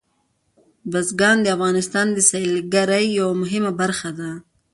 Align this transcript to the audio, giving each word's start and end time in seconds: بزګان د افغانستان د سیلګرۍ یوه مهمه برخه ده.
بزګان 0.91 1.37
د 1.43 1.47
افغانستان 1.55 2.07
د 2.13 2.19
سیلګرۍ 2.29 3.05
یوه 3.19 3.33
مهمه 3.41 3.71
برخه 3.81 4.09
ده. 4.19 4.31